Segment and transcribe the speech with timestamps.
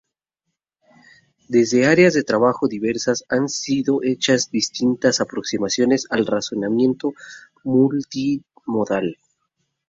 [1.47, 7.13] Desde áreas de trabajo diversas, han sido hechas distintas aproximaciones al "razonamiento
[7.63, 9.17] multimodal".